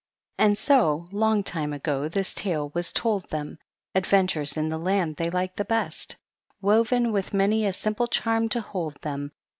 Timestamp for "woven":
6.59-7.11